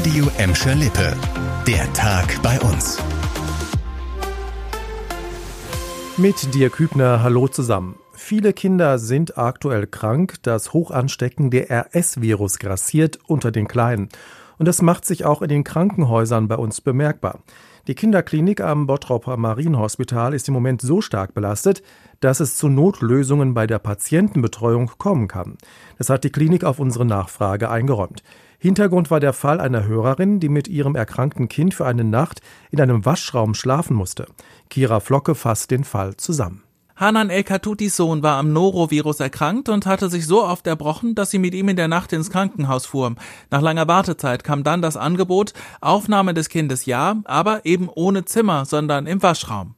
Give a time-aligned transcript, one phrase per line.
[0.00, 1.14] Radio Emscher Lippe.
[1.66, 2.96] Der Tag bei uns.
[6.16, 7.98] Mit dir Kübner, hallo zusammen.
[8.14, 10.36] Viele Kinder sind aktuell krank.
[10.40, 14.08] Das hochansteckende RS-Virus grassiert unter den Kleinen.
[14.60, 17.38] Und das macht sich auch in den Krankenhäusern bei uns bemerkbar.
[17.86, 21.82] Die Kinderklinik am Bottroper Marienhospital ist im Moment so stark belastet,
[22.20, 25.56] dass es zu Notlösungen bei der Patientenbetreuung kommen kann.
[25.96, 28.22] Das hat die Klinik auf unsere Nachfrage eingeräumt.
[28.58, 32.82] Hintergrund war der Fall einer Hörerin, die mit ihrem erkrankten Kind für eine Nacht in
[32.82, 34.26] einem Waschraum schlafen musste.
[34.68, 36.64] Kira Flocke fasst den Fall zusammen.
[37.00, 41.38] Hanan El-Katutis Sohn war am Norovirus erkrankt und hatte sich so oft erbrochen, dass sie
[41.38, 43.14] mit ihm in der Nacht ins Krankenhaus fuhr.
[43.50, 48.66] Nach langer Wartezeit kam dann das Angebot, Aufnahme des Kindes ja, aber eben ohne Zimmer,
[48.66, 49.76] sondern im Waschraum.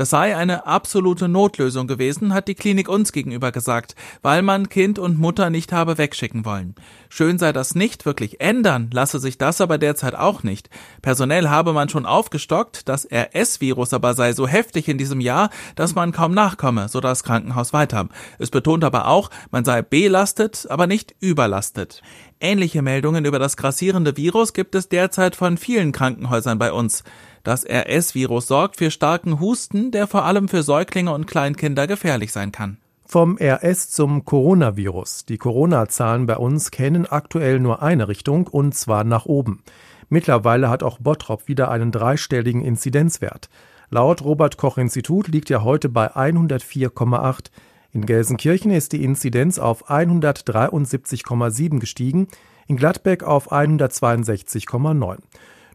[0.00, 4.98] Das sei eine absolute Notlösung gewesen, hat die Klinik uns gegenüber gesagt, weil man Kind
[4.98, 6.74] und Mutter nicht habe wegschicken wollen.
[7.10, 10.70] Schön sei das nicht, wirklich ändern lasse sich das aber derzeit auch nicht.
[11.02, 15.94] Personell habe man schon aufgestockt, das RS-Virus aber sei so heftig in diesem Jahr, dass
[15.94, 18.08] man kaum nachkomme, so das Krankenhaus weiter.
[18.38, 22.00] Es betont aber auch, man sei belastet, aber nicht überlastet.
[22.40, 27.04] Ähnliche Meldungen über das grassierende Virus gibt es derzeit von vielen Krankenhäusern bei uns.
[27.42, 32.52] Das RS-Virus sorgt für starken Husten, der vor allem für Säuglinge und Kleinkinder gefährlich sein
[32.52, 32.76] kann.
[33.06, 35.24] Vom RS zum Coronavirus.
[35.24, 39.62] Die Corona-Zahlen bei uns kennen aktuell nur eine Richtung und zwar nach oben.
[40.08, 43.48] Mittlerweile hat auch Bottrop wieder einen dreistelligen Inzidenzwert.
[43.90, 47.46] Laut Robert Koch Institut liegt er heute bei 104,8.
[47.92, 52.28] In Gelsenkirchen ist die Inzidenz auf 173,7 gestiegen,
[52.68, 55.18] in Gladbeck auf 162,9.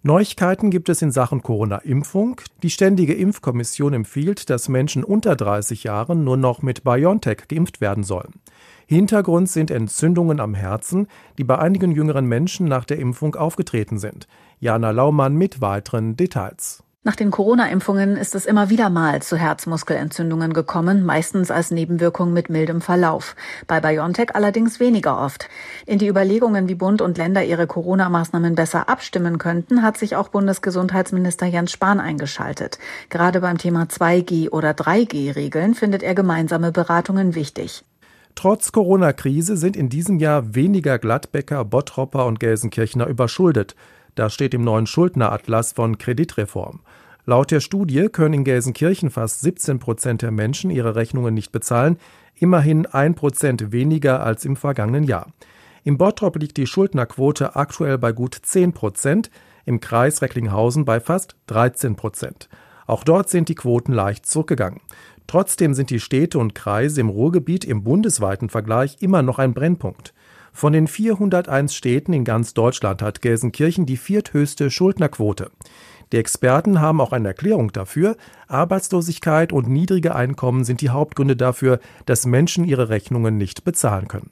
[0.05, 2.39] Neuigkeiten gibt es in Sachen Corona-Impfung.
[2.61, 8.03] Die Ständige Impfkommission empfiehlt, dass Menschen unter 30 Jahren nur noch mit BioNTech geimpft werden
[8.03, 8.35] sollen.
[8.85, 11.07] Hintergrund sind Entzündungen am Herzen,
[11.39, 14.27] die bei einigen jüngeren Menschen nach der Impfung aufgetreten sind.
[14.59, 16.83] Jana Laumann mit weiteren Details.
[17.07, 22.49] Nach den Corona-Impfungen ist es immer wieder mal zu Herzmuskelentzündungen gekommen, meistens als Nebenwirkung mit
[22.49, 23.35] mildem Verlauf.
[23.67, 25.47] Bei BioNTech allerdings weniger oft.
[25.85, 30.29] In die Überlegungen, wie Bund und Länder ihre Corona-Maßnahmen besser abstimmen könnten, hat sich auch
[30.29, 32.79] Bundesgesundheitsminister Jens Spahn eingeschaltet.
[33.11, 37.85] Gerade beim Thema 2G- oder 3G-Regeln findet er gemeinsame Beratungen wichtig.
[38.33, 43.75] Trotz Corona-Krise sind in diesem Jahr weniger Gladbecker, Bottropper und Gelsenkirchener überschuldet.
[44.15, 46.79] Das steht im neuen Schuldneratlas von Kreditreform.
[47.25, 51.97] Laut der Studie können in Gelsenkirchen fast 17 Prozent der Menschen ihre Rechnungen nicht bezahlen,
[52.35, 55.27] immerhin ein Prozent weniger als im vergangenen Jahr.
[55.83, 59.29] Im Bottrop liegt die Schuldnerquote aktuell bei gut 10 Prozent,
[59.65, 62.49] im Kreis Recklinghausen bei fast 13 Prozent.
[62.87, 64.81] Auch dort sind die Quoten leicht zurückgegangen.
[65.27, 70.13] Trotzdem sind die Städte und Kreise im Ruhrgebiet im bundesweiten Vergleich immer noch ein Brennpunkt.
[70.55, 75.51] Von den 401 Städten in ganz Deutschland hat Gelsenkirchen die vierthöchste Schuldnerquote.
[76.13, 78.15] Die Experten haben auch eine Erklärung dafür.
[78.47, 84.31] Arbeitslosigkeit und niedrige Einkommen sind die Hauptgründe dafür, dass Menschen ihre Rechnungen nicht bezahlen können.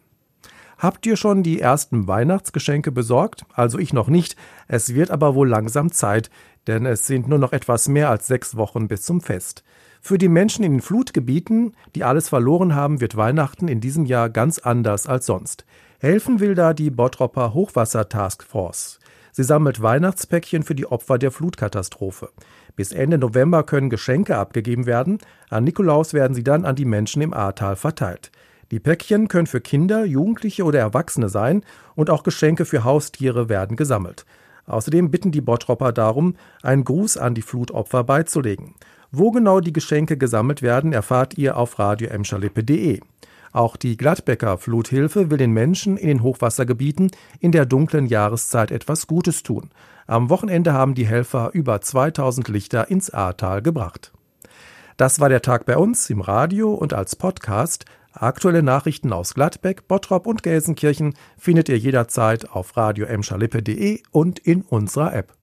[0.78, 3.44] Habt ihr schon die ersten Weihnachtsgeschenke besorgt?
[3.53, 4.38] Also ich noch nicht.
[4.69, 6.29] Es wird aber wohl langsam Zeit,
[6.67, 9.66] denn es sind nur noch etwas mehr als sechs Wochen bis zum Fest.
[10.05, 14.29] Für die Menschen in den Flutgebieten, die alles verloren haben, wird Weihnachten in diesem Jahr
[14.29, 15.63] ganz anders als sonst.
[16.01, 18.99] Helfen will da die Bottropper Hochwasser-Taskforce.
[19.31, 22.31] Sie sammelt Weihnachtspäckchen für die Opfer der Flutkatastrophe.
[22.75, 25.19] Bis Ende November können Geschenke abgegeben werden.
[25.49, 28.29] An Nikolaus werden sie dann an die Menschen im Ahrtal verteilt.
[28.71, 31.63] Die Päckchen können für Kinder, Jugendliche oder Erwachsene sein
[31.95, 34.25] und auch Geschenke für Haustiere werden gesammelt.
[34.65, 38.75] Außerdem bitten die Bottropper darum, einen Gruß an die Flutopfer beizulegen.
[39.16, 43.00] Wo genau die Geschenke gesammelt werden, erfahrt ihr auf radioemschalippe.de.
[43.51, 49.06] Auch die Gladbecker Fluthilfe will den Menschen in den Hochwassergebieten in der dunklen Jahreszeit etwas
[49.06, 49.69] Gutes tun.
[50.07, 54.13] Am Wochenende haben die Helfer über 2000 Lichter ins Ahrtal gebracht.
[54.97, 57.85] Das war der Tag bei uns im Radio und als Podcast.
[58.13, 63.06] Aktuelle Nachrichten aus Gladbeck, Bottrop und Gelsenkirchen findet ihr jederzeit auf radio
[64.12, 65.36] und in unserer App.